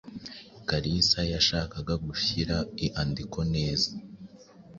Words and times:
Kalisa 0.67 1.19
yashakaga 1.33 1.93
gushyira 2.05 2.55
iandiko 2.85 3.39
neza. 3.53 3.89